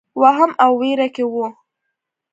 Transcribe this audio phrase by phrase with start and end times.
[0.21, 1.45] وهم او وېره کې وو.